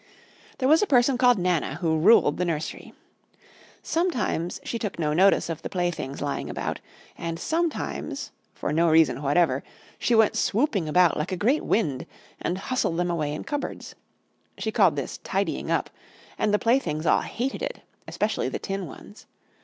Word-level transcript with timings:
There 0.57 0.67
was 0.67 0.81
a 0.81 0.87
person 0.87 1.15
called 1.15 1.37
Nana 1.37 1.75
who 1.75 1.99
ruled 1.99 2.37
the 2.37 2.43
nursery. 2.45 2.91
Sometimes 3.83 4.59
she 4.63 4.79
took 4.79 4.97
no 4.97 5.13
notice 5.13 5.47
of 5.47 5.61
the 5.61 5.69
playthings 5.69 6.21
lying 6.23 6.49
about, 6.49 6.79
and 7.19 7.37
sometimes, 7.39 8.31
for 8.55 8.73
no 8.73 8.89
reason 8.89 9.21
whatever, 9.21 9.61
she 9.99 10.15
went 10.15 10.35
swooping 10.35 10.89
about 10.89 11.17
like 11.17 11.31
a 11.31 11.37
great 11.37 11.63
wind 11.63 12.07
and 12.41 12.57
hustled 12.57 12.97
them 12.97 13.11
away 13.11 13.31
in 13.31 13.43
cupboards. 13.43 13.93
She 14.57 14.71
called 14.71 14.95
this 14.95 15.19
"tidying 15.19 15.69
up," 15.69 15.91
and 16.35 16.51
the 16.51 16.57
playthings 16.57 17.05
all 17.05 17.21
hated 17.21 17.61
it, 17.61 17.81
especially 18.07 18.49
the 18.49 18.57
tin 18.57 18.87
ones. 18.87 19.27